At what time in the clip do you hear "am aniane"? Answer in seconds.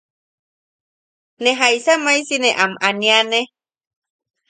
2.63-3.39